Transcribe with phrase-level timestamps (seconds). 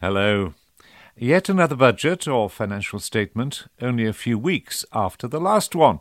[0.00, 0.54] Hello.
[1.16, 5.98] Yet another budget or financial statement, only a few weeks after the last one.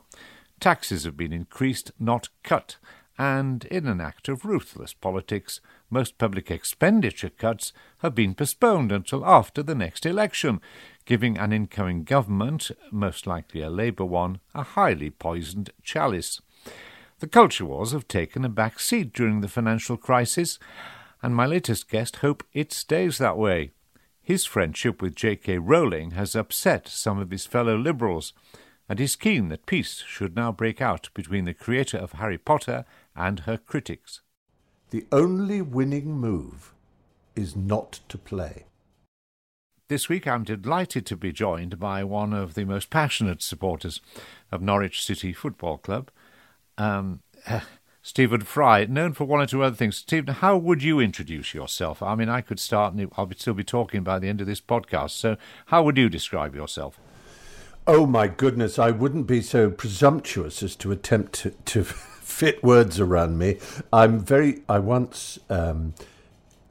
[0.60, 2.78] Taxes have been increased, not cut,
[3.18, 7.74] and in an act of ruthless politics, most public expenditure cuts
[8.04, 10.62] have been postponed until after the next election,
[11.06, 16.40] giving an incoming government, most likely a Labour one, a highly poisoned chalice.
[17.18, 20.60] The culture wars have taken a back seat during the financial crisis,
[21.24, 23.72] and my latest guest hope it stays that way.
[24.28, 25.60] His friendship with J.K.
[25.60, 28.34] Rowling has upset some of his fellow liberals,
[28.90, 32.84] and he's keen that peace should now break out between the creator of Harry Potter
[33.16, 34.20] and her critics.
[34.90, 36.74] The only winning move
[37.38, 38.66] is not to play.
[39.88, 44.02] This week I'm delighted to be joined by one of the most passionate supporters
[44.52, 46.12] of Norwich City Football Club,
[46.78, 47.22] um,
[48.08, 49.98] Stephen Fry, known for one or two other things.
[49.98, 52.02] Stephen, how would you introduce yourself?
[52.02, 54.62] I mean, I could start and I'll still be talking by the end of this
[54.62, 55.10] podcast.
[55.10, 55.36] So,
[55.66, 57.02] how would you describe yourself?
[57.86, 62.98] Oh my goodness, I wouldn't be so presumptuous as to attempt to, to fit words
[62.98, 63.58] around me.
[63.92, 64.64] I'm very.
[64.70, 65.94] I once um,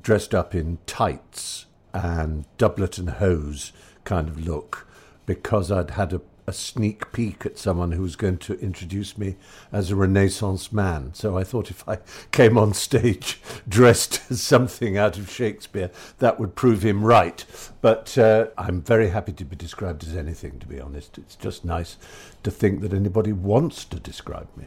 [0.00, 3.72] dressed up in tights and doublet and hose
[4.04, 4.88] kind of look
[5.26, 9.36] because I'd had a a sneak peek at someone who was going to introduce me
[9.72, 11.12] as a Renaissance man.
[11.14, 11.98] So I thought if I
[12.30, 17.44] came on stage dressed as something out of Shakespeare, that would prove him right.
[17.80, 21.18] But uh, I'm very happy to be described as anything, to be honest.
[21.18, 21.96] It's just nice
[22.42, 24.66] to think that anybody wants to describe me.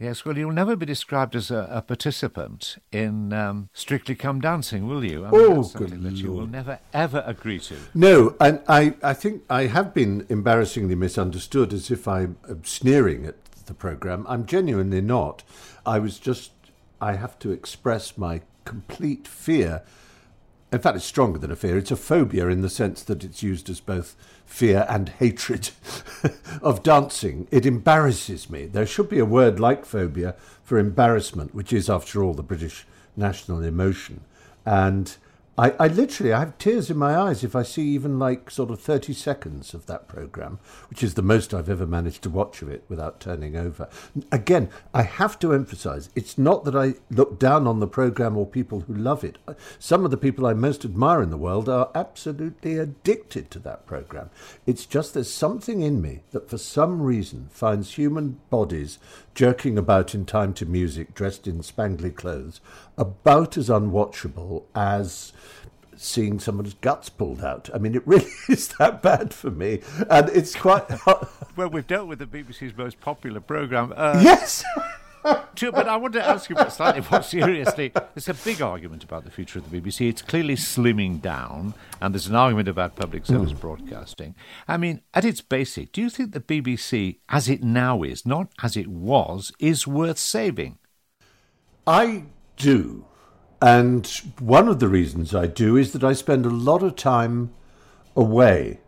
[0.00, 4.88] Yes, well, you'll never be described as a, a participant in um, Strictly Come Dancing,
[4.88, 5.24] will you?
[5.24, 6.14] I mean, oh, good that Lord.
[6.14, 7.76] you will never, ever agree to.
[7.94, 13.36] No, and I, I think I have been embarrassingly misunderstood as if I'm sneering at
[13.66, 14.26] the programme.
[14.28, 15.44] I'm genuinely not.
[15.86, 16.50] I was just,
[17.00, 19.82] I have to express my complete fear.
[20.72, 21.78] In fact, it's stronger than a fear.
[21.78, 25.70] It's a phobia in the sense that it's used as both fear and hatred
[26.62, 27.46] of dancing.
[27.50, 28.66] It embarrasses me.
[28.66, 32.86] There should be a word like phobia for embarrassment, which is, after all, the British
[33.16, 34.20] national emotion.
[34.64, 35.16] And
[35.56, 38.70] I, I literally I have tears in my eyes if I see even like sort
[38.70, 40.58] of 30 seconds of that program,
[40.90, 43.88] which is the most I've ever managed to watch of it without turning over.
[44.32, 48.46] Again, I have to emphasize it's not that I look down on the program or
[48.46, 49.38] people who love it.
[49.78, 53.86] Some of the people I most admire in the world are absolutely addicted to that
[53.86, 54.30] program.
[54.66, 58.98] It's just there's something in me that for some reason finds human bodies
[59.34, 62.60] jerking about in time to music dressed in spangly clothes
[62.96, 65.32] about as unwatchable as
[65.96, 67.68] seeing someone's guts pulled out.
[67.74, 70.84] I mean, it really is that bad for me, and it's quite.
[71.56, 73.92] well, we've dealt with the BBC's most popular program.
[73.96, 74.64] Uh, yes.
[75.24, 77.92] But I want to ask you slightly more seriously.
[78.14, 80.08] There's a big argument about the future of the BBC.
[80.08, 83.60] It's clearly slimming down, and there's an argument about public service mm.
[83.60, 84.34] broadcasting.
[84.68, 88.52] I mean, at its basic, do you think the BBC, as it now is, not
[88.62, 90.78] as it was, is worth saving?
[91.86, 92.24] I
[92.56, 93.06] do.
[93.62, 94.06] And
[94.38, 97.52] one of the reasons I do is that I spend a lot of time
[98.14, 98.80] away.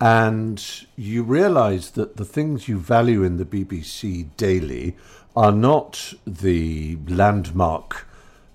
[0.00, 0.62] And
[0.96, 4.96] you realize that the things you value in the BBC daily
[5.36, 8.06] are not the landmark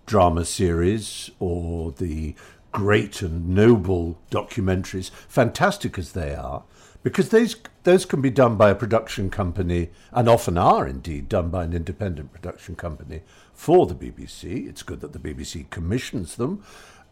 [0.06, 2.36] drama series or the
[2.72, 6.64] great and noble documentaries, fantastic as they are,
[7.04, 11.50] because those, those can be done by a production company, and often are indeed done
[11.50, 13.22] by an independent production company
[13.54, 14.68] for the BBC.
[14.68, 16.64] It's good that the BBC commissions them.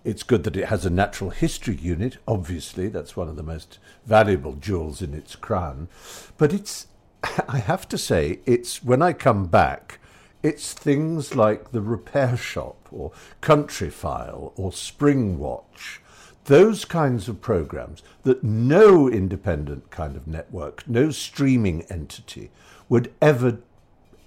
[0.03, 2.17] It's good that it has a natural history unit.
[2.27, 5.87] Obviously, that's one of the most valuable jewels in its crown.
[6.37, 6.87] But it's,
[7.47, 9.99] I have to say, it's when I come back,
[10.41, 13.11] it's things like the Repair Shop or
[13.41, 16.01] Countryfile or Spring Watch,
[16.45, 22.51] those kinds of programs that no independent kind of network, no streaming entity
[22.89, 23.59] would ever,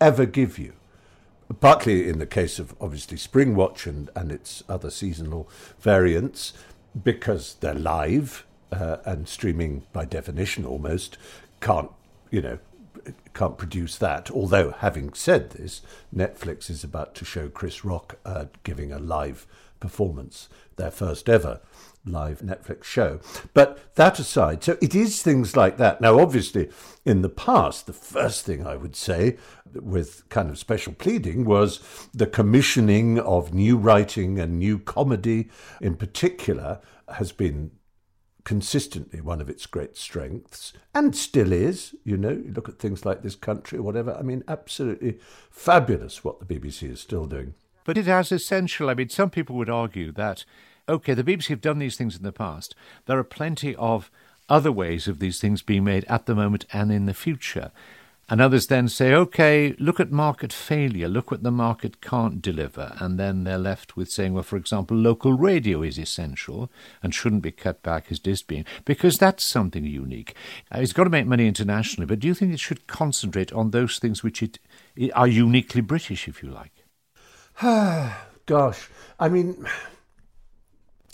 [0.00, 0.72] ever give you.
[1.60, 5.48] Partly in the case of obviously Springwatch and, and its other seasonal
[5.78, 6.54] variants,
[7.04, 11.18] because they're live uh, and streaming by definition almost
[11.60, 11.91] can't,
[12.30, 12.59] you know,
[13.34, 14.30] can't produce that.
[14.30, 15.82] Although, having said this,
[16.14, 19.47] Netflix is about to show Chris Rock uh, giving a live
[19.80, 21.60] performance, their first ever
[22.04, 23.20] live Netflix show.
[23.53, 26.00] But that aside, so it is things like that.
[26.00, 26.70] Now, obviously,
[27.04, 29.36] in the past, the first thing I would say,
[29.74, 31.80] with kind of special pleading, was
[32.14, 35.48] the commissioning of new writing and new comedy
[35.80, 37.70] in particular has been
[38.47, 43.04] consistently one of its great strengths and still is you know you look at things
[43.04, 45.19] like this country whatever i mean absolutely
[45.51, 47.53] fabulous what the bbc is still doing
[47.84, 50.45] but it has essential i mean some people would argue that
[50.89, 52.75] okay, the BBC have done these things in the past.
[53.07, 54.10] There are plenty of
[54.48, 57.72] other ways of these things being made at the moment and in the future.
[58.28, 62.96] And others then say, okay, look at market failure, look what the market can't deliver.
[62.98, 66.68] And then they're left with saying, well, for example, local radio is essential
[67.04, 70.34] and shouldn't be cut back as it is being, because that's something unique.
[70.74, 73.70] Uh, it's got to make money internationally, but do you think it should concentrate on
[73.70, 74.58] those things which it,
[75.14, 76.84] are uniquely British, if you like?
[78.46, 78.88] Gosh,
[79.20, 79.66] I mean,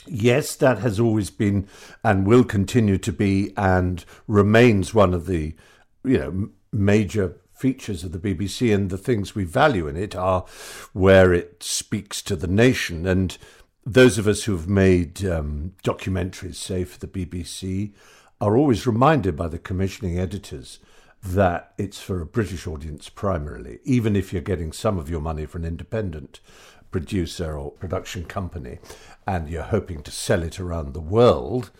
[0.06, 1.68] yes, that has always been
[2.02, 5.54] and will continue to be and remains one of the,
[6.04, 10.44] you know, major features of the BBC and the things we value in it are
[10.92, 13.06] where it speaks to the nation.
[13.06, 13.36] And
[13.84, 17.92] those of us who've made um, documentaries, say for the BBC,
[18.40, 20.80] are always reminded by the commissioning editors
[21.22, 25.46] that it's for a British audience primarily, even if you're getting some of your money
[25.46, 26.40] from an independent
[26.90, 28.78] producer or production company
[29.26, 31.70] and you're hoping to sell it around the world,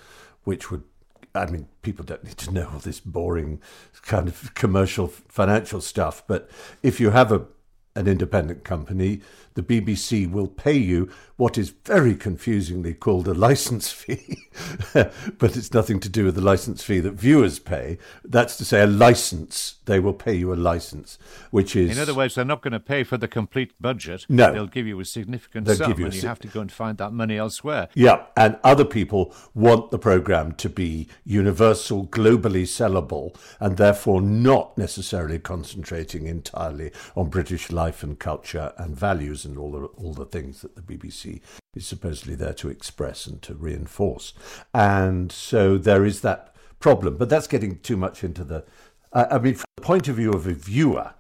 [0.45, 0.85] which would
[1.35, 3.61] I mean, people don't need to know all this boring
[4.03, 6.23] kind of commercial financial stuff.
[6.27, 6.51] But
[6.83, 7.47] if you have a
[7.95, 9.21] an independent company,
[9.55, 14.47] the BBC will pay you what is very confusingly called a license fee,
[14.93, 17.99] but it's nothing to do with the license fee that viewers pay.
[18.25, 19.77] That's to say, a license.
[19.87, 21.19] They will pay you a license,
[21.51, 21.97] which is.
[21.97, 24.25] In other words, they're not going to pay for the complete budget.
[24.29, 24.53] No.
[24.53, 26.99] They'll give you a significant They'll sum, you and you have to go and find
[26.99, 27.89] that money elsewhere.
[27.95, 34.79] Yeah, and other people want the programme to be universal, globally sellable, and therefore not
[34.79, 40.25] necessarily concentrating entirely on British life and culture and values and all the, all the
[40.25, 41.41] things that the BBC
[41.75, 44.33] is supposedly there to express and to reinforce.
[44.75, 47.17] And so there is that problem.
[47.17, 48.65] But that's getting too much into the.
[49.13, 51.15] Uh, I mean, from the point of view of a viewer,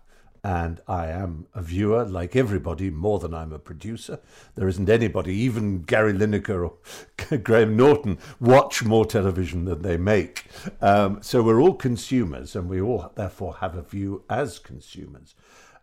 [0.44, 4.19] and I am a viewer like everybody, more than I'm a producer.
[4.56, 10.46] There isn't anybody, even Gary Lineker or Graham Norton, watch more television than they make.
[10.80, 15.36] Um, so we're all consumers, and we all therefore have a view as consumers.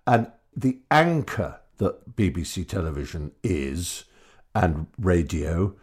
[0.06, 4.05] And the anchor that BBC television is
[4.53, 5.75] and radio.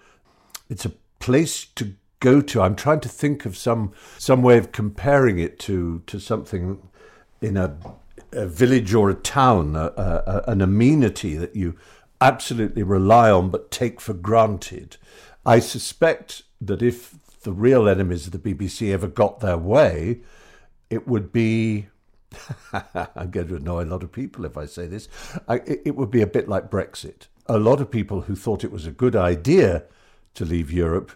[0.70, 2.62] It's a place to go to.
[2.62, 6.88] I'm trying to think of some some way of comparing it to to something
[7.40, 7.76] in a,
[8.32, 11.76] a village or a town, a, a, an amenity that you
[12.20, 14.96] absolutely rely on but take for granted.
[15.44, 20.20] I suspect that if the real enemies of the BBC ever got their way,
[20.90, 21.87] it would be
[23.17, 25.09] I'm going to annoy a lot of people if I say this.
[25.49, 27.27] I, it, it would be a bit like Brexit.
[27.47, 29.85] A lot of people who thought it was a good idea
[30.35, 31.12] to leave Europe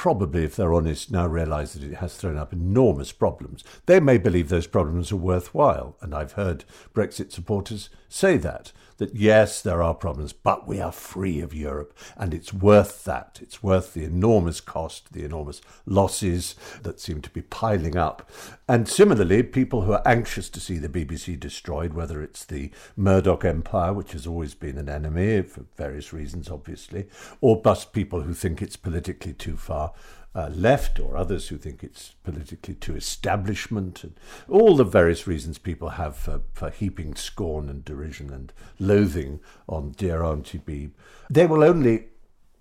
[0.00, 3.62] probably, if they're honest, now realise that it has thrown up enormous problems.
[3.84, 6.64] They may believe those problems are worthwhile, and I've heard
[6.94, 11.96] Brexit supporters say that that yes, there are problems, but we are free of Europe,
[12.18, 13.38] and it's worth that.
[13.40, 18.30] It's worth the enormous cost, the enormous losses that seem to be piling up.
[18.68, 23.42] And similarly, people who are anxious to see the BBC destroyed, whether it's the Murdoch
[23.42, 27.06] empire, which has always been an enemy for various reasons, obviously,
[27.40, 29.94] or bust people who think it's politically too far
[30.34, 34.14] uh, left or others who think it's politically too establishment, and
[34.48, 39.90] all the various reasons people have for, for heaping scorn and derision and loathing on
[39.92, 40.92] dear Auntie Beeb.
[41.28, 42.06] They will only,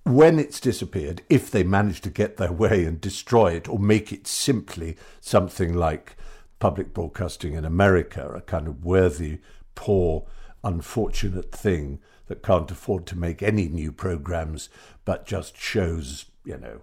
[0.03, 4.11] when it's disappeared, if they manage to get their way and destroy it or make
[4.11, 6.15] it simply something like
[6.57, 9.39] public broadcasting in America, a kind of worthy,
[9.75, 10.25] poor,
[10.63, 14.69] unfortunate thing that can't afford to make any new programs
[15.05, 16.81] but just shows, you know,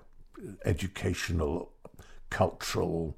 [0.64, 1.73] educational,
[2.31, 3.16] cultural,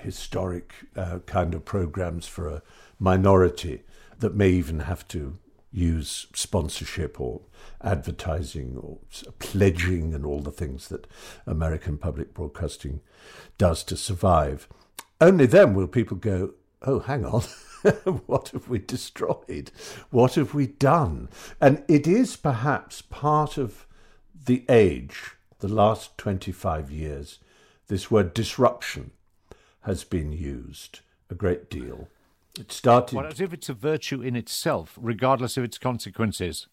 [0.00, 2.62] historic uh, kind of programs for a
[2.98, 3.82] minority
[4.18, 5.38] that may even have to
[5.72, 7.40] use sponsorship or
[7.82, 8.98] advertising or
[9.38, 11.06] pledging and all the things that
[11.46, 13.00] American public broadcasting
[13.58, 14.68] does to survive.
[15.20, 17.42] Only then will people go, oh, hang on.
[18.26, 19.70] what have we destroyed?
[20.10, 21.28] What have we done?
[21.60, 23.86] And it is perhaps part of
[24.44, 27.38] the age the last 25 years,
[27.86, 29.12] this word disruption
[29.82, 31.00] has been used
[31.30, 32.08] a great deal.
[32.58, 33.16] It started.
[33.16, 36.66] Well, as if it's a virtue in itself, regardless of its consequences.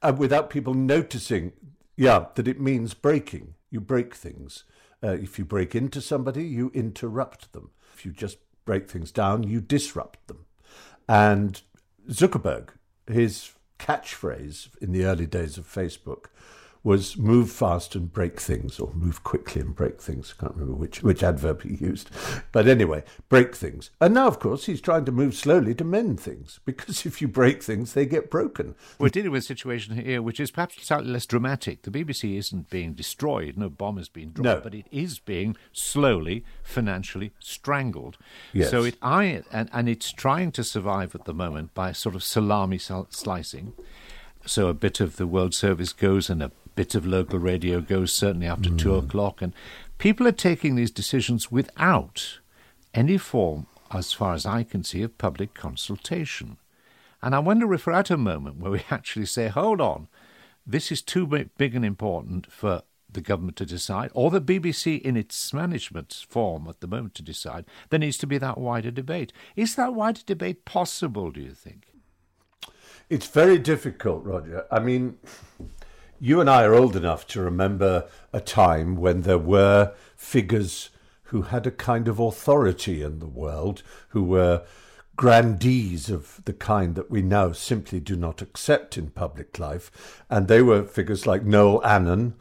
[0.00, 1.52] And without people noticing,
[1.96, 3.54] yeah, that it means breaking.
[3.70, 4.64] You break things.
[5.02, 7.70] Uh, if you break into somebody, you interrupt them.
[7.92, 10.46] If you just break things down, you disrupt them.
[11.08, 11.60] And
[12.08, 12.68] Zuckerberg,
[13.06, 13.50] his
[13.80, 16.26] catchphrase in the early days of Facebook
[16.84, 20.34] was move fast and break things, or move quickly and break things.
[20.36, 22.10] I can't remember which, which adverb he used.
[22.50, 23.90] But anyway, break things.
[24.00, 27.28] And now, of course, he's trying to move slowly to mend things, because if you
[27.28, 28.74] break things, they get broken.
[28.98, 31.82] We're dealing with a situation here which is perhaps slightly less dramatic.
[31.82, 34.60] The BBC isn't being destroyed, no bomb has been dropped, No.
[34.60, 38.18] but it is being slowly, financially strangled.
[38.52, 38.70] Yes.
[38.70, 42.24] So it I and, and it's trying to survive at the moment by sort of
[42.24, 43.72] salami sl- slicing.
[44.44, 48.12] So a bit of the World Service goes and a bit of local radio goes,
[48.12, 49.06] certainly after two hmm.
[49.06, 49.42] o'clock.
[49.42, 49.54] And
[49.98, 52.38] people are taking these decisions without
[52.94, 56.56] any form, as far as I can see, of public consultation.
[57.22, 60.08] And I wonder if we're at a moment where we actually say, hold on,
[60.66, 65.16] this is too big and important for the government to decide, or the BBC in
[65.16, 67.66] its management form at the moment to decide.
[67.90, 69.32] There needs to be that wider debate.
[69.54, 71.88] Is that wider debate possible, do you think?
[73.10, 74.64] It's very difficult, Roger.
[74.70, 75.18] I mean,
[76.24, 80.90] you and I are old enough to remember a time when there were figures
[81.24, 84.62] who had a kind of authority in the world, who were
[85.16, 90.22] grandees of the kind that we now simply do not accept in public life.
[90.30, 92.34] And they were figures like Noel Annan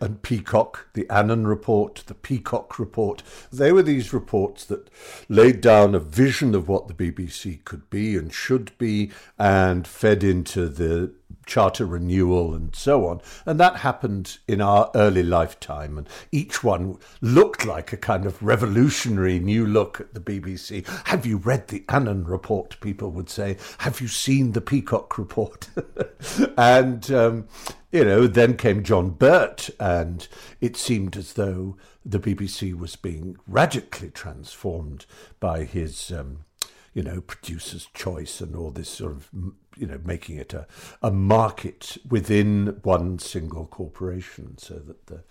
[0.00, 3.22] and Peacock, the Annan Report, the Peacock Report.
[3.52, 4.90] They were these reports that
[5.28, 10.24] laid down a vision of what the BBC could be and should be and fed
[10.24, 11.12] into the
[11.50, 13.20] charter renewal and so on.
[13.44, 15.98] And that happened in our early lifetime.
[15.98, 20.86] And each one looked like a kind of revolutionary new look at the BBC.
[21.08, 22.80] Have you read the Annan Report?
[22.80, 23.56] People would say.
[23.78, 25.68] Have you seen the Peacock Report?
[26.56, 27.48] and, um,
[27.90, 30.28] you know, then came John Birt, and
[30.60, 35.04] it seemed as though the BBC was being radically transformed
[35.40, 36.12] by his.
[36.12, 36.44] Um,
[36.92, 39.30] you know, producer's choice and all this sort of,
[39.76, 40.66] you know, making it a,
[41.02, 45.22] a market within one single corporation so that the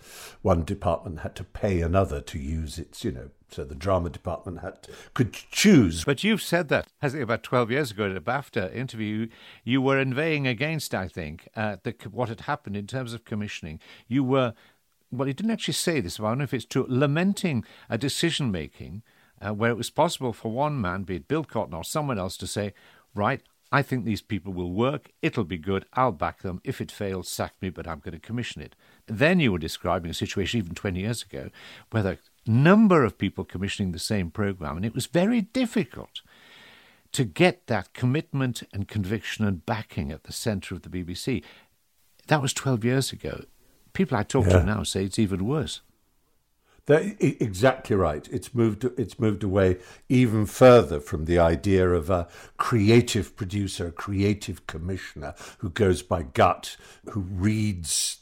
[0.42, 4.60] one department had to pay another to use its, you know, so the drama department
[4.60, 6.04] had could choose.
[6.04, 9.28] But you've said that, I think about 12 years ago at a BAFTA interview,
[9.64, 13.80] you were inveighing against, I think, uh, the, what had happened in terms of commissioning.
[14.08, 14.54] You were,
[15.10, 17.98] well, you didn't actually say this, but I don't know if it's true, lamenting a
[17.98, 19.02] decision making
[19.40, 22.36] uh, where it was possible for one man, be it Bill Cotton or someone else,
[22.38, 22.74] to say,
[23.14, 23.42] right,
[23.72, 26.60] I think these people will work, it'll be good, I'll back them.
[26.64, 28.74] If it fails, sack me, but I'm going to commission it.
[29.06, 31.50] Then you were describing a situation even 20 years ago
[31.90, 36.22] where there a number of people commissioning the same program, and it was very difficult
[37.12, 41.42] to get that commitment and conviction and backing at the centre of the BBC.
[42.26, 43.44] That was 12 years ago.
[43.92, 44.60] People I talk Yeah.
[44.60, 45.80] to now say it's even worse.
[46.90, 48.28] Exactly right.
[48.30, 48.84] It's moved.
[48.98, 49.78] It's moved away
[50.08, 56.22] even further from the idea of a creative producer, a creative commissioner who goes by
[56.22, 56.76] gut,
[57.10, 58.18] who reads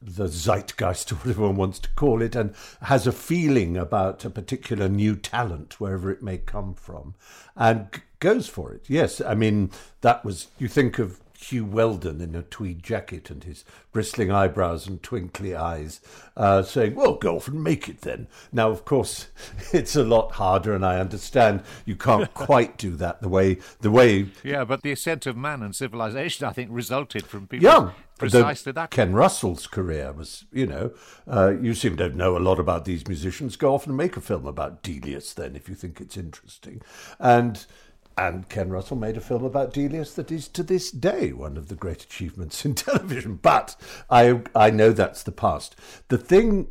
[0.00, 4.30] the zeitgeist or whatever one wants to call it, and has a feeling about a
[4.30, 7.14] particular new talent wherever it may come from,
[7.56, 8.84] and goes for it.
[8.88, 10.48] Yes, I mean that was.
[10.58, 15.54] You think of Huw Wheldon in a tweed jacket and his bristling eyebrows and twinkly
[15.54, 16.00] eyes,
[16.36, 18.28] uh, saying, Well, go off and make it then.
[18.52, 19.26] Now, of course,
[19.72, 23.90] it's a lot harder, and I understand you can't quite do that the way the
[23.90, 27.92] way Yeah, but the ascent of man and civilization, I think, resulted from people young.
[28.18, 28.90] precisely The- that.
[28.90, 30.92] Ken Russell's career was, you know,
[31.26, 33.56] uh, you seem to know a lot about these musicians.
[33.56, 36.80] Go off and make a film about Delius then, if you think it's interesting.
[37.18, 37.66] And
[38.16, 41.68] and Ken Russell made a film about Delius that is to this day one of
[41.68, 43.36] the great achievements in television.
[43.36, 43.76] But
[44.10, 45.76] I I know that's the past.
[46.08, 46.68] The thing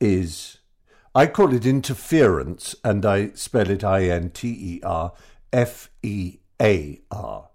[0.00, 0.58] is,
[1.14, 5.12] I call it interference, and I spell it I N T E R
[5.52, 7.50] F E A R.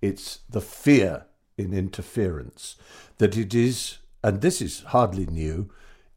[0.00, 1.26] It's the fear
[1.58, 2.76] in interference
[3.18, 5.70] that it is, and this is hardly new,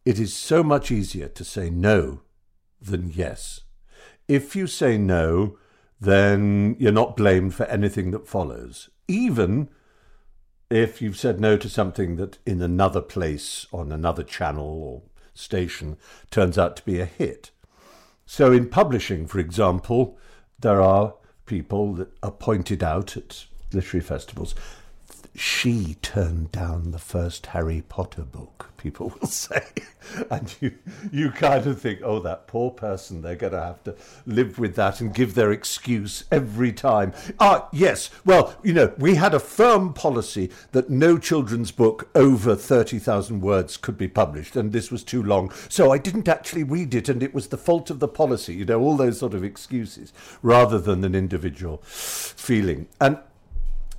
[0.05, 2.21] it is so much easier to say no
[2.81, 3.61] than yes.
[4.27, 5.57] If you say no,
[6.03, 9.69] then you're not blamed for anything that follows, even
[10.69, 15.01] if you've said no to something that in another place, on another channel or
[15.33, 15.97] station,
[16.29, 17.51] turns out to be a hit.
[18.25, 20.17] So, in publishing, for example,
[20.59, 24.55] there are people that are pointed out at literary festivals.
[25.35, 29.63] She turned down the first Harry Potter book, people will say.
[30.29, 30.73] And you,
[31.11, 33.95] you kind of think, oh, that poor person, they're going to have to
[34.27, 37.13] live with that and give their excuse every time.
[37.39, 42.55] Ah, yes, well, you know, we had a firm policy that no children's book over
[42.55, 45.51] 30,000 words could be published, and this was too long.
[45.67, 48.65] So I didn't actually read it, and it was the fault of the policy, you
[48.65, 50.13] know, all those sort of excuses,
[50.43, 52.87] rather than an individual feeling.
[53.01, 53.17] And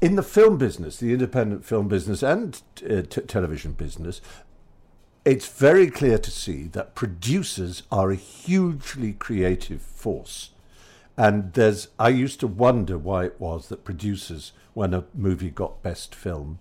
[0.05, 4.21] in the film business, the independent film business and uh, t- television business,
[5.25, 10.51] it's very clear to see that producers are a hugely creative force.
[11.17, 15.83] And there's, I used to wonder why it was that producers, when a movie got
[15.83, 16.59] best film,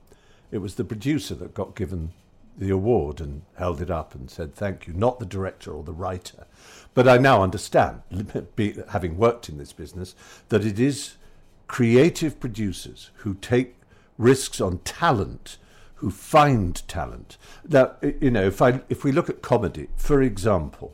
[0.50, 2.14] it was the producer that got given
[2.58, 5.92] the award and held it up and said thank you, not the director or the
[5.92, 6.46] writer.
[6.94, 8.04] But I now understand,
[8.92, 10.16] having worked in this business,
[10.48, 11.18] that it is
[11.68, 13.76] creative producers who take
[14.18, 15.58] risks on talent,
[15.96, 17.38] who find talent.
[17.68, 20.94] Now, you know, if I if we look at comedy, for example,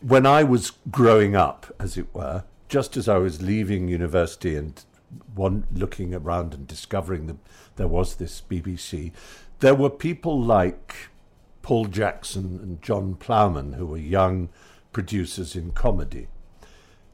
[0.00, 4.82] when I was growing up, as it were, just as I was leaving university and
[5.34, 7.36] one looking around and discovering that
[7.76, 9.12] there was this BBC,
[9.60, 11.08] there were people like
[11.62, 14.48] Paul Jackson and John Plowman who were young
[14.92, 16.28] producers in comedy.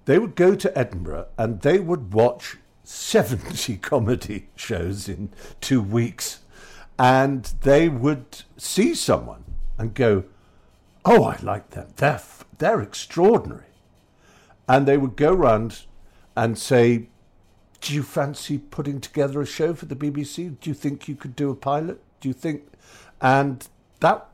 [0.06, 2.56] They would go to Edinburgh and they would watch
[2.90, 5.30] 70 comedy shows in
[5.60, 6.40] two weeks.
[6.98, 9.44] And they would see someone
[9.78, 10.24] and go,
[11.04, 11.88] Oh, I like them.
[11.96, 12.20] They're,
[12.58, 13.64] they're extraordinary.
[14.68, 15.86] And they would go round
[16.36, 17.08] and say,
[17.80, 20.58] Do you fancy putting together a show for the BBC?
[20.60, 22.02] Do you think you could do a pilot?
[22.20, 22.64] Do you think?
[23.20, 23.66] And
[24.00, 24.29] that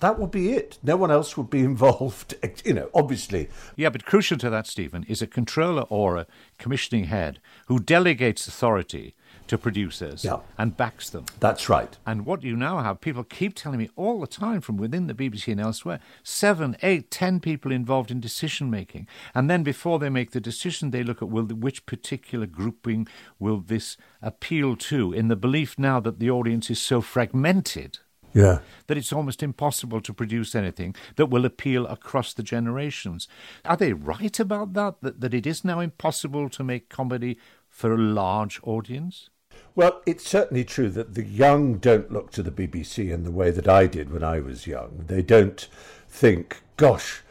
[0.00, 0.78] that would be it.
[0.82, 2.34] No one else would be involved,
[2.64, 3.48] you know, obviously.
[3.76, 6.26] Yeah, but crucial to that, Stephen, is a controller or a
[6.58, 9.14] commissioning head who delegates authority
[9.48, 10.38] to producers yeah.
[10.58, 11.24] and backs them.
[11.40, 11.96] That's right.
[12.04, 15.14] And what you now have, people keep telling me all the time from within the
[15.14, 19.06] BBC and elsewhere, seven, eight, ten people involved in decision making.
[19.34, 23.06] And then before they make the decision, they look at will which particular grouping
[23.38, 28.00] will this appeal to in the belief now that the audience is so fragmented
[28.36, 28.58] yeah.
[28.86, 33.28] That it's almost impossible to produce anything that will appeal across the generations.
[33.64, 35.00] Are they right about that?
[35.00, 37.38] That, that it is now impossible to make comedy
[37.70, 39.30] for a large audience?
[39.74, 43.50] Well, it's certainly true that the young don't look to the BBC in the way
[43.50, 45.04] that I did when I was young.
[45.06, 45.66] They don't
[46.06, 47.22] think, gosh,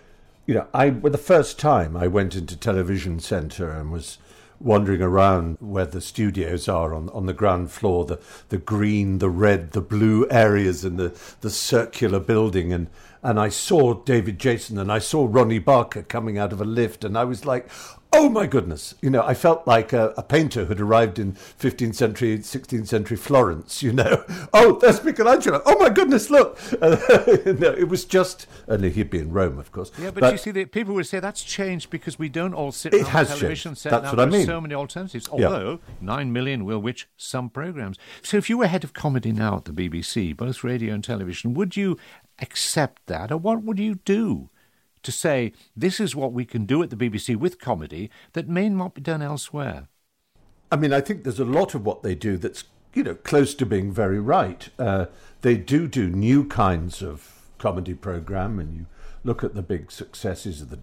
[0.48, 4.18] you know, I, well, the first time I went into Television Centre and was
[4.60, 8.20] wandering around where the studios are on, on the ground floor, the,
[8.50, 12.72] the green, the red, the blue areas in the, the circular building.
[12.74, 12.88] And,
[13.24, 17.04] and I saw David Jason and I saw Ronnie Barker coming out of a lift.
[17.04, 17.70] And I was like,
[18.16, 21.96] oh my goodness, you know, I felt like a, a, painter who'd arrived in 15th
[21.96, 24.24] century, 16th century Florence, you know.
[24.54, 25.62] Oh, there's Michelangelo.
[25.66, 26.58] Oh my goodness, look.
[26.82, 26.96] Uh,
[27.60, 29.92] no, it was just, only he'd be in Rome, of course.
[30.00, 32.72] Yeah, but, but you see, the, people would say that's changed because we don't all
[32.72, 33.82] sit it has television changed.
[33.82, 34.12] set that's now.
[34.12, 34.46] What I mean.
[34.46, 36.06] so many alternatives, although yeah.
[36.06, 37.98] 9 million will which some programs.
[38.22, 41.54] So if you were head of comedy now at the BBC, both radio and television,
[41.54, 41.98] would you
[42.40, 44.50] accept that or what would you do?
[45.06, 48.68] To say this is what we can do at the BBC with comedy that may
[48.70, 49.88] not be done elsewhere?
[50.72, 53.54] I mean, I think there's a lot of what they do that's you know close
[53.56, 54.70] to being very right.
[54.78, 55.06] Uh,
[55.42, 58.86] they do do new kinds of comedy program, and you
[59.24, 60.80] look at the big successes of the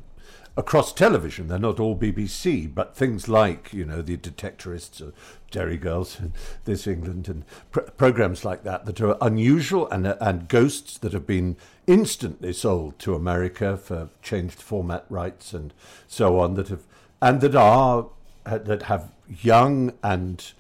[0.57, 1.49] across television.
[1.49, 5.13] They're not all BBC, but things like you know the Detectorists, or
[5.51, 6.33] Derry Girls, and
[6.65, 11.27] This England, and pr- programs like that that are unusual and and ghosts that have
[11.27, 15.75] been instantly sold to America for changed format rights and
[16.07, 16.85] so on that have
[17.21, 18.09] and that are
[18.47, 20.53] uh, that have young and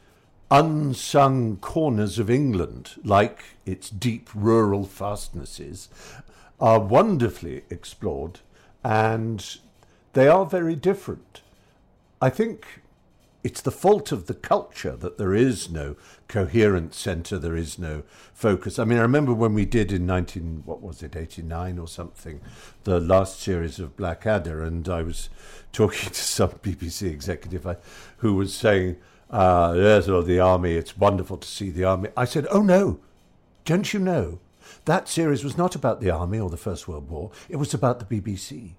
[0.51, 5.89] unsung corners of England, like its deep rural fastnesses,
[6.61, 8.41] are wonderfully explored
[8.85, 9.59] and
[10.12, 11.42] they are very different.
[12.20, 12.83] I think
[13.44, 15.96] it's the fault of the culture that there is no
[16.29, 18.79] coherent centre, there is no focus.
[18.79, 22.40] I mean, I remember when we did in 19, what was it, 89 or something,
[22.85, 25.29] the last series of Blackadder, and I was
[25.72, 27.75] talking to some BBC executive uh,
[28.18, 28.96] who was saying,
[29.31, 32.11] uh, yes, well, the army, it's wonderful to see the army.
[32.16, 33.01] I said, oh no,
[33.64, 34.38] don't you know?
[34.85, 37.98] That series was not about the army or the First World War, it was about
[37.98, 38.75] the BBC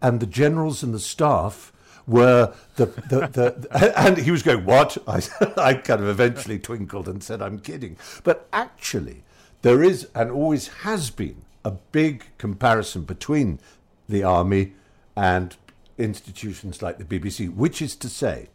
[0.00, 1.72] and the generals and the staff
[2.06, 4.98] were the, the, the and he was going, What?
[5.06, 5.22] I,
[5.56, 7.96] I kind of eventually twinkled and said, I'm kidding.
[8.24, 9.24] But actually,
[9.62, 13.60] there is and always has been a big comparison between
[14.08, 14.72] the army
[15.16, 15.56] and
[15.98, 18.48] institutions like the BBC, which is to say,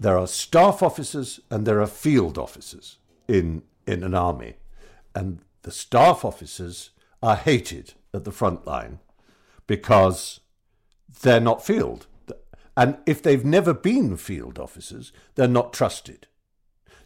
[0.00, 4.54] there are staff officers and there are field officers in, in an army.
[5.14, 6.90] And the staff officers
[7.22, 9.00] are hated at the front line
[9.66, 10.40] because
[11.22, 12.06] they're not field.
[12.76, 16.28] And if they've never been field officers, they're not trusted.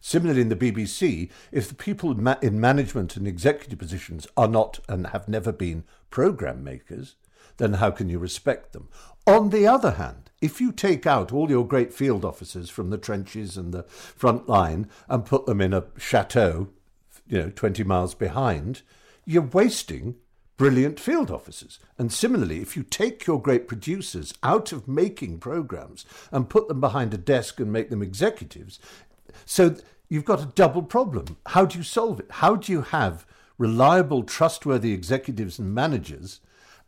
[0.01, 5.07] Similarly, in the BBC, if the people in management and executive positions are not and
[5.07, 7.15] have never been programme makers,
[7.57, 8.88] then how can you respect them?
[9.27, 12.99] On the other hand, if you take out all your great field officers from the
[12.99, 16.69] trenches and the front line and put them in a chateau,
[17.29, 18.83] you know, 20 miles behind,
[19.25, 20.17] you're wasting
[20.57, 21.79] brilliant field officers.
[21.99, 26.81] And similarly, if you take your great producers out of making programs and put them
[26.81, 28.79] behind a desk and make them executives,
[29.45, 29.77] so
[30.09, 31.38] you've got a double problem.
[31.47, 32.27] How do you solve it?
[32.31, 33.27] How do you have
[33.59, 36.41] reliable, trustworthy executives and managers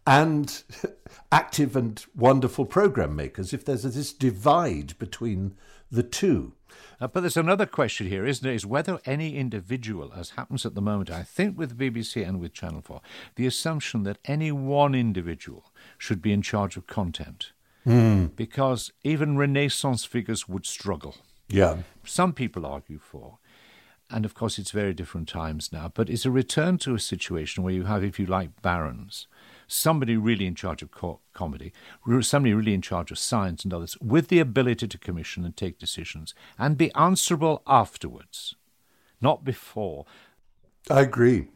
[0.07, 0.63] and
[1.33, 5.55] active and wonderful program makers if there's this divide between
[5.91, 6.53] the two?
[7.01, 8.55] Uh, but there's another question here, isn't it?
[8.55, 12.41] Is whether any individual, as happens at the moment, I think with the BBC and
[12.41, 13.01] with Channel 4,
[13.37, 17.53] the assumption that any one individual should be in charge of content.
[17.87, 18.35] Mm.
[18.35, 21.17] Because even Renaissance figures would struggle.
[21.49, 21.79] Yeah.
[22.05, 23.39] Some people argue for.
[24.11, 27.63] And of course, it's very different times now, but it's a return to a situation
[27.63, 29.27] where you have, if you like, barons
[29.67, 31.73] somebody really in charge of co- comedy,
[32.21, 35.79] somebody really in charge of science and others, with the ability to commission and take
[35.79, 38.55] decisions and be answerable afterwards,
[39.21, 40.07] not before.
[40.91, 41.49] I agree.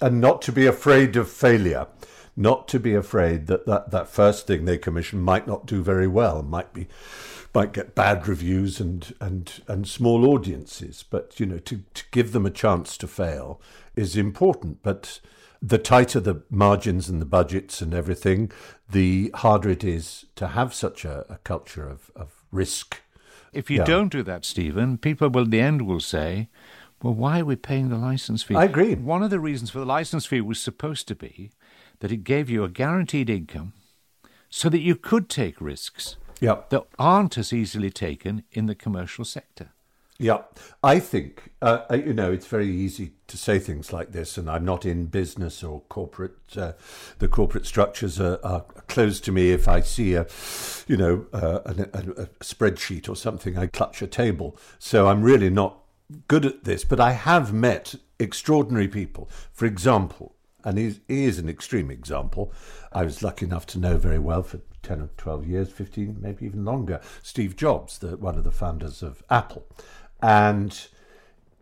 [0.00, 1.86] And not to be afraid of failure,
[2.36, 6.06] not to be afraid that that, that first thing they commission might not do very
[6.06, 6.88] well, might be
[7.54, 11.04] might get bad reviews and, and, and small audiences.
[11.08, 13.60] But, you know, to, to give them a chance to fail
[13.96, 14.82] is important.
[14.82, 15.20] But
[15.62, 18.50] the tighter the margins and the budgets and everything,
[18.88, 23.02] the harder it is to have such a, a culture of, of risk.
[23.52, 23.84] If you yeah.
[23.84, 26.48] don't do that, Stephen, people will, in the end, will say,
[27.02, 28.54] well, why are we paying the license fee?
[28.54, 28.94] I agree.
[28.94, 31.50] One of the reasons for the license fee was supposed to be
[32.00, 33.72] that it gave you a guaranteed income
[34.48, 36.70] so that you could take risks yep.
[36.70, 39.70] that aren't as easily taken in the commercial sector.
[40.20, 40.42] Yeah,
[40.82, 44.66] I think uh, you know it's very easy to say things like this, and I'm
[44.66, 46.36] not in business or corporate.
[46.54, 46.72] Uh,
[47.20, 49.50] the corporate structures are, are, closed to me.
[49.50, 50.26] If I see a,
[50.86, 54.58] you know, uh, a, a, a spreadsheet or something, I clutch a table.
[54.78, 55.78] So I'm really not
[56.28, 59.30] good at this, but I have met extraordinary people.
[59.54, 62.52] For example, and he, he is an extreme example.
[62.92, 66.46] I was lucky enough to know very well for 10 or 12 years, 15, maybe
[66.46, 69.66] even longer, Steve Jobs, the, one of the founders of Apple.
[70.22, 70.86] And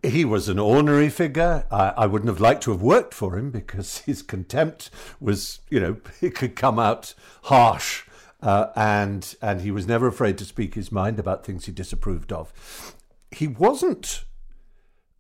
[0.03, 1.67] he was an ornery figure.
[1.71, 4.91] I, I, wouldn't have liked to have worked for him because his contempt
[5.21, 8.05] was, you know, it could come out harsh.
[8.41, 12.33] Uh, and and he was never afraid to speak his mind about things he disapproved
[12.33, 12.95] of.
[13.33, 14.25] He wasn't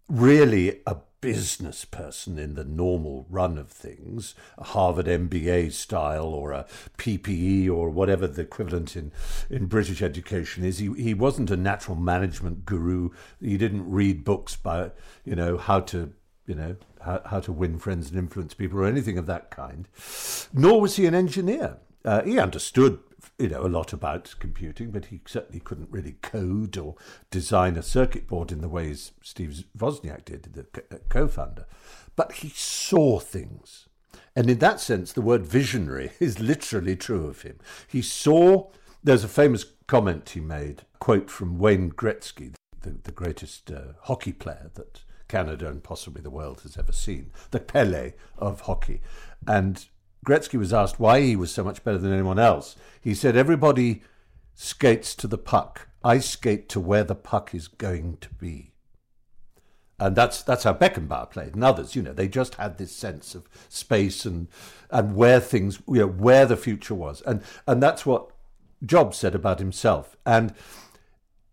[0.08, 6.52] really a business person in the normal run of things, a Harvard MBA style or
[6.52, 9.12] a PPE or whatever the equivalent in,
[9.50, 10.78] in British education is.
[10.78, 13.10] He, he wasn't a natural management guru.
[13.40, 14.92] He didn't read books by,
[15.24, 16.12] you know, how to,
[16.46, 19.88] you know, how, how to win friends and influence people or anything of that kind.
[20.52, 21.78] Nor was he an engineer.
[22.04, 23.00] Uh, he understood
[23.38, 26.96] you know a lot about computing, but he certainly couldn't really code or
[27.30, 31.66] design a circuit board in the ways Steve Wozniak did, the uh, co-founder.
[32.16, 33.88] But he saw things,
[34.34, 37.58] and in that sense, the word visionary is literally true of him.
[37.86, 38.70] He saw.
[39.04, 44.32] There's a famous comment he made, quote from Wayne Gretzky, the, the greatest uh, hockey
[44.32, 49.00] player that Canada and possibly the world has ever seen, the Pele of hockey,
[49.46, 49.86] and
[50.26, 52.76] Gretzky was asked why he was so much better than anyone else.
[53.00, 54.02] He said, Everybody
[54.54, 55.88] skates to the puck.
[56.02, 58.72] I skate to where the puck is going to be.
[60.00, 61.96] And that's that's how Beckenbauer played, and others.
[61.96, 64.46] You know, they just had this sense of space and
[64.90, 68.30] and where things, you know, where the future was, and and that's what
[68.84, 70.16] Jobs said about himself.
[70.24, 70.54] And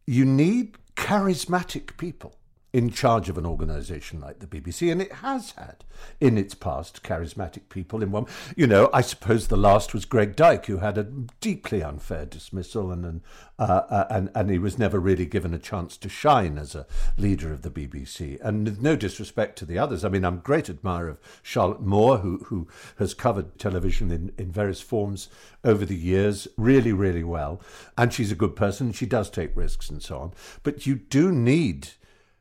[0.05, 2.35] you need charismatic people
[2.75, 5.85] in charge of an organisation like the BBC, and it has had
[6.19, 8.25] in its past charismatic people in one.
[8.57, 11.05] You know, I suppose the last was Greg Dyke, who had a
[11.39, 13.21] deeply unfair dismissal, and and,
[13.57, 16.85] uh, uh, and and he was never really given a chance to shine as a
[17.17, 18.41] leader of the BBC.
[18.41, 21.81] And with no disrespect to the others, I mean, I'm a great admirer of Charlotte
[21.81, 25.29] Moore, who who has covered television in, in various forms
[25.63, 27.61] over the years, really, really well,
[27.97, 28.91] and she's a good person.
[28.91, 31.91] She does take risks and so on, but you do need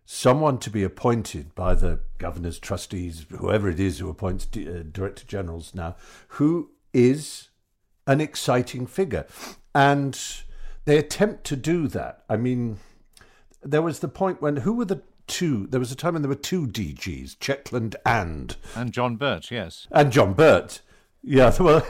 [0.04, 5.24] someone to be appointed by the governor's trustees, whoever it is who appoints uh, director
[5.26, 5.96] generals now,
[6.28, 7.48] who is
[8.06, 9.26] an exciting figure.
[9.74, 10.18] And
[10.84, 12.24] they attempt to do that.
[12.28, 12.78] I mean,
[13.62, 15.66] there was the point when who were the two?
[15.66, 19.86] There was a time when there were two DGs, Checkland and and John Birt, yes,
[19.90, 20.82] and John Birt.
[21.22, 21.80] Yeah, well,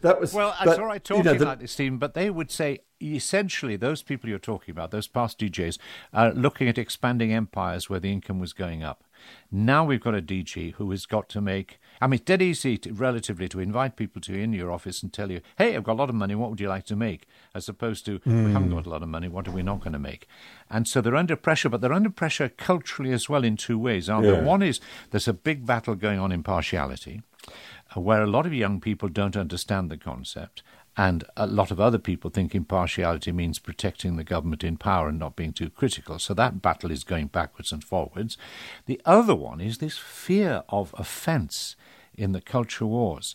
[0.00, 0.56] that was well.
[0.62, 3.76] It's all right talking you know, the, like this, Stephen, but they would say essentially
[3.76, 5.78] those people you're talking about, those past DJs,
[6.12, 9.04] are looking at expanding empires where the income was going up.
[9.50, 11.78] Now we've got a DG who has got to make.
[12.00, 15.12] I mean, it's dead easy, to, relatively, to invite people to in your office and
[15.12, 16.34] tell you, "Hey, I've got a lot of money.
[16.34, 18.46] What would you like to make?" As opposed to, mm.
[18.46, 19.28] "We haven't got a lot of money.
[19.28, 20.26] What are we not going to make?"
[20.70, 24.08] And so they're under pressure, but they're under pressure culturally as well in two ways,
[24.08, 24.40] aren't yeah.
[24.40, 24.42] they?
[24.42, 27.22] One is there's a big battle going on in partiality,
[27.94, 30.62] uh, where a lot of young people don't understand the concept,
[31.00, 35.18] and a lot of other people think impartiality means protecting the government in power and
[35.18, 36.18] not being too critical.
[36.18, 38.36] So that battle is going backwards and forwards.
[38.84, 41.74] The other one is this fear of offence
[42.14, 43.34] in the culture wars,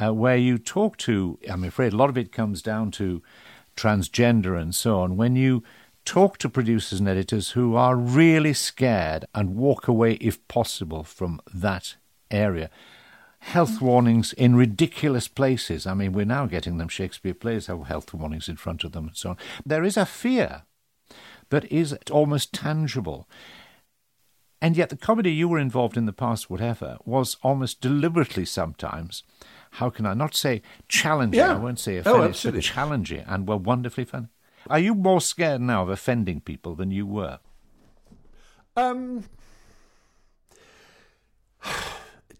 [0.00, 3.22] uh, where you talk to, I'm afraid a lot of it comes down to
[3.76, 5.16] transgender and so on.
[5.16, 5.64] When you
[6.04, 11.40] talk to producers and editors who are really scared and walk away, if possible, from
[11.52, 11.96] that
[12.30, 12.70] area,
[13.40, 15.86] health warnings in ridiculous places.
[15.86, 16.88] I mean, we're now getting them.
[16.88, 19.36] Shakespeare plays have health warnings in front of them and so on.
[19.64, 20.62] There is a fear
[21.48, 23.28] that is almost tangible.
[24.62, 29.22] And yet, the comedy you were involved in the past, whatever, was almost deliberately sometimes,
[29.72, 31.38] how can I not say challenging?
[31.38, 31.54] Yeah.
[31.54, 34.28] I won't say oh, offending, oh, but challenging and were wonderfully funny.
[34.68, 37.38] Are you more scared now of offending people than you were?
[38.76, 39.24] Um,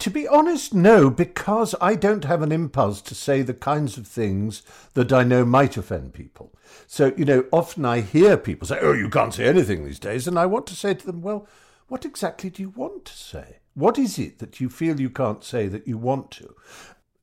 [0.01, 4.07] to be honest, no, because I don't have an impulse to say the kinds of
[4.07, 4.63] things
[4.95, 6.53] that I know might offend people.
[6.87, 10.27] So, you know, often I hear people say, oh, you can't say anything these days.
[10.27, 11.47] And I want to say to them, well,
[11.89, 13.59] what exactly do you want to say?
[13.75, 16.55] What is it that you feel you can't say that you want to?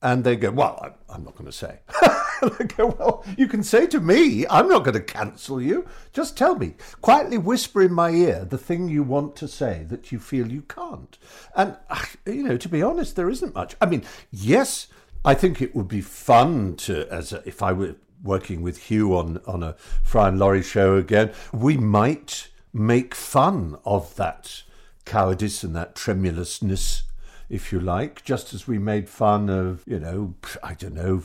[0.00, 1.80] And they go, well, I'm not going to say.
[2.76, 5.86] Go, well, you can say to me, I'm not going to cancel you.
[6.12, 6.74] Just tell me.
[7.00, 10.62] Quietly whisper in my ear the thing you want to say that you feel you
[10.62, 11.18] can't.
[11.56, 11.76] And,
[12.26, 13.76] you know, to be honest, there isn't much.
[13.80, 14.88] I mean, yes,
[15.24, 19.16] I think it would be fun to, as a, if I were working with Hugh
[19.16, 24.62] on, on a Fry and Laurie show again, we might make fun of that
[25.04, 27.04] cowardice and that tremulousness
[27.48, 31.22] if you like, just as we made fun of, you know, I don't know,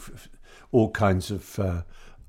[0.73, 1.83] all kinds of uh,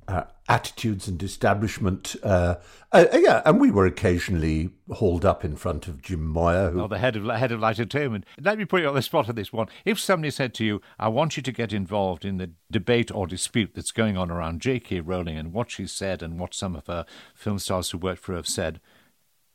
[0.07, 2.15] uh, attitudes and establishment.
[2.23, 2.57] Uh,
[2.93, 6.71] uh, yeah, and we were occasionally hauled up in front of Jim Moir.
[6.71, 6.83] Who...
[6.83, 8.27] Oh, the head of head of Light Entertainment.
[8.41, 9.69] Let me put you on the spot on this one.
[9.85, 13.27] If somebody said to you, "I want you to get involved in the debate or
[13.27, 15.01] dispute that's going on around J.K.
[15.01, 18.33] Rowling and what she said and what some of her film stars who worked for
[18.33, 18.81] her have said,"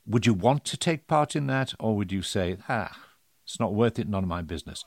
[0.08, 2.97] would you want to take part in that, or would you say, "Ah,
[3.45, 4.84] it's not worth it, none of my business"?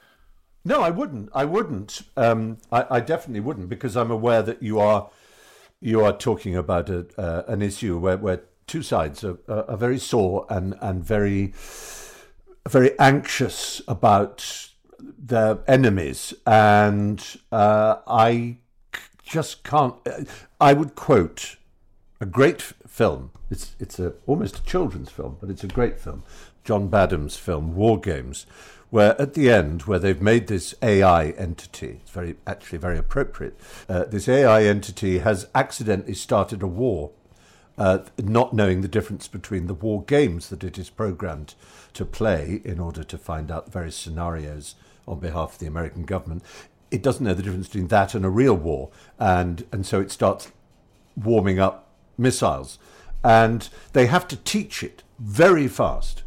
[0.65, 1.31] No, I wouldn't.
[1.35, 2.03] I wouldn't.
[2.17, 5.11] Um, I, I, definitely wouldn't because I'm aware that you are
[5.81, 9.99] you are talking about a, uh, an issue where, where two sides are, are very
[9.99, 11.53] sore and and very
[12.69, 14.69] very anxious about
[15.01, 18.59] their enemies, and uh, I
[19.23, 19.97] just can't.
[20.61, 21.57] I would quote
[22.21, 23.31] a great film.
[23.51, 26.23] It's it's a almost a children's film, but it's a great film.
[26.65, 28.47] John Badham's film War Games
[28.93, 33.59] where at the end, where they've made this AI entity, it's very actually very appropriate.
[33.89, 37.11] Uh, this AI entity has accidentally started a war,
[37.79, 41.55] uh, not knowing the difference between the war games that it is programmed
[41.95, 44.75] to play in order to find out various scenarios
[45.09, 46.43] on behalf of the American government.
[46.91, 50.11] It doesn't know the difference between that and a real war, and and so it
[50.11, 50.53] starts
[51.17, 52.79] warming up missiles,
[53.25, 56.25] and they have to teach it very fast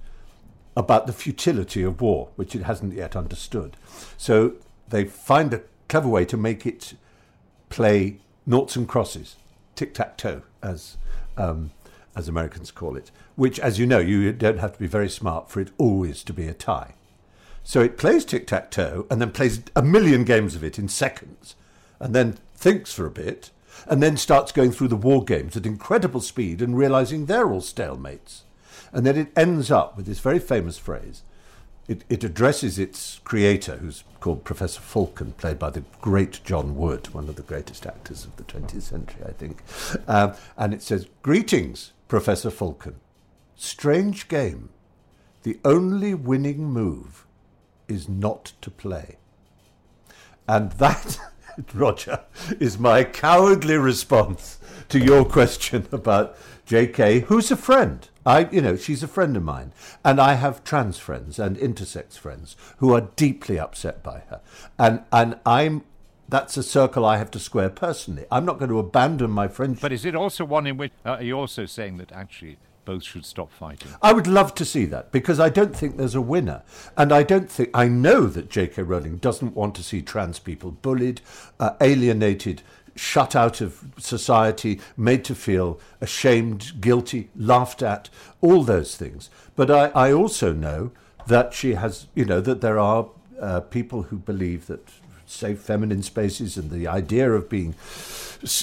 [0.75, 3.77] about the futility of war, which it hasn't yet understood.
[4.17, 4.53] So
[4.87, 6.95] they find a clever way to make it
[7.69, 9.35] play noughts and crosses,
[9.75, 10.97] tic tac toe, as
[11.37, 11.71] um,
[12.15, 13.11] as Americans call it.
[13.35, 16.33] Which, as you know, you don't have to be very smart for it always to
[16.33, 16.95] be a tie.
[17.63, 20.87] So it plays tic tac toe and then plays a million games of it in
[20.87, 21.55] seconds,
[21.99, 23.49] and then thinks for a bit,
[23.87, 27.61] and then starts going through the war games at incredible speed and realizing they're all
[27.61, 28.41] stalemates.
[28.91, 31.23] And then it ends up with this very famous phrase.
[31.87, 37.13] It, it addresses its creator, who's called Professor Falken, played by the great John Wood,
[37.13, 39.61] one of the greatest actors of the 20th century, I think.
[40.07, 42.95] Um, and it says, Greetings, Professor Falken.
[43.55, 44.69] Strange game.
[45.43, 47.25] The only winning move
[47.87, 49.17] is not to play.
[50.47, 51.19] And that,
[51.73, 52.21] Roger,
[52.59, 54.57] is my cowardly response
[54.89, 58.07] to your question about J.K., who's a friend.
[58.25, 59.71] I, you know, she's a friend of mine,
[60.03, 64.41] and I have trans friends and intersex friends who are deeply upset by her,
[64.77, 65.83] and and I'm.
[66.27, 68.25] That's a circle I have to square personally.
[68.31, 69.83] I'm not going to abandon my friendship.
[69.83, 73.03] But is it also one in which uh, are you also saying that actually both
[73.03, 73.91] should stop fighting?
[74.01, 76.63] I would love to see that because I don't think there's a winner.
[76.97, 78.81] And I don't think, I know that J.K.
[78.83, 81.21] Rowling doesn't want to see trans people bullied,
[81.59, 82.63] uh, alienated,
[82.95, 88.09] shut out of society, made to feel ashamed, guilty, laughed at,
[88.41, 89.29] all those things.
[89.55, 90.91] But I, I also know
[91.27, 94.87] that she has, you know, that there are uh, people who believe that
[95.25, 97.73] safe feminine spaces and the idea of being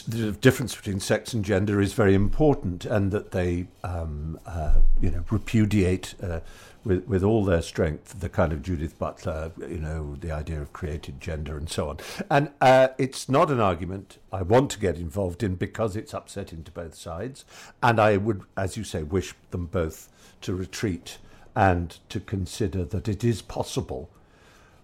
[0.06, 5.10] the difference between sex and gender is very important, and that they, um, uh, you
[5.10, 6.40] know, repudiate uh,
[6.84, 10.72] with with all their strength the kind of Judith Butler, you know, the idea of
[10.72, 11.98] created gender and so on.
[12.30, 16.64] And uh, it's not an argument I want to get involved in because it's upsetting
[16.64, 17.44] to both sides,
[17.82, 20.08] and I would, as you say, wish them both
[20.42, 21.18] to retreat
[21.54, 24.08] and to consider that it is possible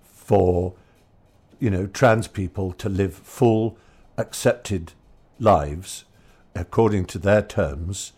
[0.03, 0.75] for
[1.59, 3.77] you know trans people to live full
[4.17, 4.93] accepted
[5.39, 6.05] lives
[6.55, 8.13] according to their terms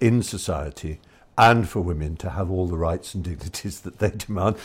[0.00, 1.00] in society
[1.38, 4.56] and for women to have all the rights and dignities that they demand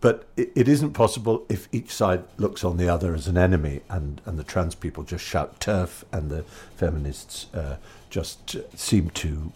[0.00, 4.20] but it, isn't possible if each side looks on the other as an enemy and,
[4.26, 6.42] and the trans people just shout TERF and the
[6.76, 7.76] feminists uh,
[8.08, 9.52] just seem to,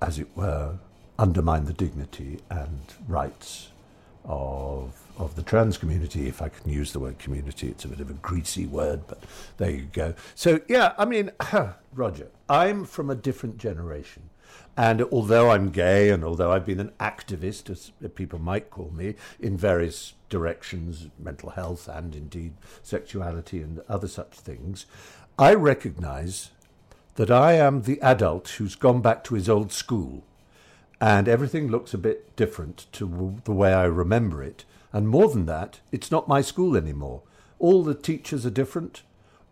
[0.00, 0.78] as it were,
[1.18, 3.68] undermine the dignity and rights
[4.24, 7.68] of of the trans community, if I can use the word community.
[7.68, 9.22] It's a bit of a greasy word, but
[9.58, 10.14] there you go.
[10.34, 11.30] So yeah, I mean,
[11.94, 14.29] Roger, I'm from a different generation.
[14.76, 19.14] And although I'm gay and although I've been an activist, as people might call me,
[19.38, 24.86] in various directions, mental health and indeed sexuality and other such things,
[25.38, 26.50] I recognize
[27.16, 30.22] that I am the adult who's gone back to his old school
[31.00, 34.64] and everything looks a bit different to the way I remember it.
[34.92, 37.22] And more than that, it's not my school anymore.
[37.58, 39.02] All the teachers are different,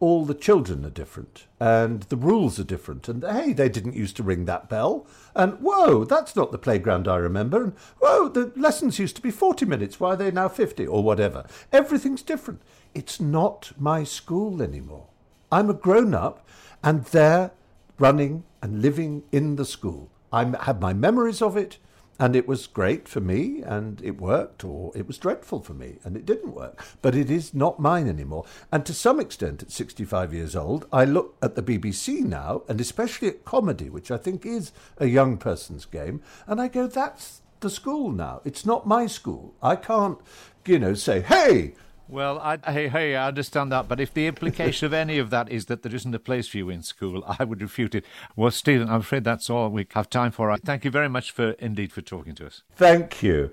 [0.00, 3.08] all the children are different, and the rules are different.
[3.08, 5.06] And hey, they didn't used to ring that bell.
[5.34, 7.64] And whoa, that's not the playground I remember.
[7.64, 9.98] And whoa, the lessons used to be 40 minutes.
[9.98, 11.46] Why are they now 50 or whatever?
[11.72, 12.62] Everything's different.
[12.94, 15.06] It's not my school anymore.
[15.50, 16.46] I'm a grown up,
[16.82, 17.50] and they're
[17.98, 20.10] running and living in the school.
[20.32, 21.78] I have my memories of it,
[22.18, 25.98] and it was great for me, and it worked, or it was dreadful for me,
[26.04, 26.84] and it didn't work.
[27.00, 28.44] But it is not mine anymore.
[28.72, 32.80] And to some extent, at 65 years old, I look at the BBC now, and
[32.80, 37.42] especially at comedy, which I think is a young person's game, and I go, that's
[37.60, 38.40] the school now.
[38.44, 39.54] It's not my school.
[39.62, 40.18] I can't,
[40.66, 41.74] you know, say, hey,
[42.08, 45.50] well, I, hey, hey, I understand that, but if the implication of any of that
[45.50, 48.04] is that there isn't a place for you in school, I would refute it.
[48.34, 50.56] Well, Stephen, I'm afraid that's all we have time for.
[50.56, 52.62] Thank you very much for indeed for talking to us.
[52.74, 53.52] Thank you.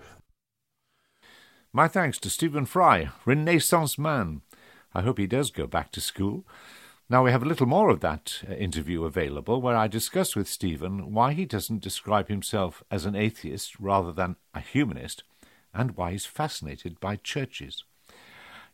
[1.73, 4.41] My thanks to Stephen Fry, Renaissance man.
[4.93, 6.45] I hope he does go back to school.
[7.09, 10.47] Now we have a little more of that uh, interview available where I discuss with
[10.47, 15.23] Stephen why he doesn't describe himself as an atheist rather than a humanist
[15.73, 17.83] and why he's fascinated by churches.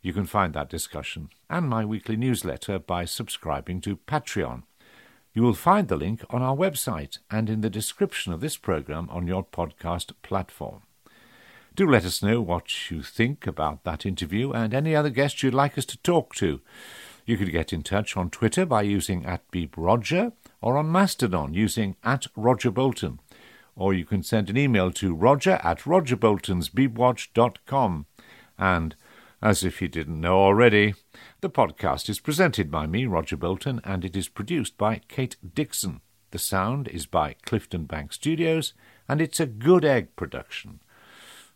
[0.02, 4.64] You can find that discussion and my weekly newsletter by subscribing to Patreon.
[5.34, 9.08] You will find the link on our website and in the description of this program
[9.12, 10.82] on your podcast platform.
[11.74, 15.54] Do let us know what you think about that interview and any other guests you'd
[15.54, 16.60] like us to talk to.
[17.26, 21.96] You could get in touch on Twitter by using at BeebRoger or on Mastodon using
[22.04, 23.22] at Roger Bolton.
[23.76, 28.06] Or you can send an email to roger at rogerboltonsbeebwatch.com.
[28.58, 28.96] And
[29.42, 30.94] as if you didn't know already,
[31.42, 36.02] the podcast is presented by me, Roger Bolton, and it is produced by Kate Dixon.
[36.32, 38.74] The sound is by Clifton Bank Studios,
[39.08, 40.80] and it's a good egg production.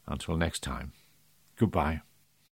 [0.08, 0.94] Until next time,
[1.58, 2.02] goodbye.